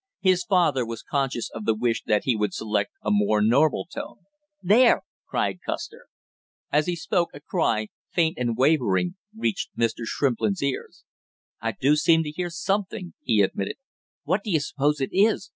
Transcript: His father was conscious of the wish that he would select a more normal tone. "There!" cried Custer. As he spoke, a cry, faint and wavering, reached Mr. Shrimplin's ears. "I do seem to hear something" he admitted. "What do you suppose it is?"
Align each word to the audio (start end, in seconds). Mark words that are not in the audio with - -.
His 0.21 0.43
father 0.43 0.83
was 0.83 1.03
conscious 1.03 1.51
of 1.53 1.65
the 1.65 1.75
wish 1.75 2.01
that 2.07 2.23
he 2.23 2.35
would 2.35 2.55
select 2.55 2.89
a 3.03 3.11
more 3.11 3.39
normal 3.39 3.85
tone. 3.85 4.21
"There!" 4.59 5.03
cried 5.27 5.59
Custer. 5.63 6.07
As 6.71 6.87
he 6.87 6.95
spoke, 6.95 7.29
a 7.35 7.39
cry, 7.39 7.89
faint 8.11 8.39
and 8.39 8.57
wavering, 8.57 9.13
reached 9.37 9.69
Mr. 9.77 10.05
Shrimplin's 10.05 10.63
ears. 10.63 11.03
"I 11.61 11.73
do 11.79 11.95
seem 11.95 12.23
to 12.23 12.31
hear 12.31 12.49
something" 12.49 13.13
he 13.21 13.41
admitted. 13.43 13.75
"What 14.23 14.41
do 14.43 14.49
you 14.49 14.59
suppose 14.59 15.01
it 15.01 15.11
is?" 15.13 15.49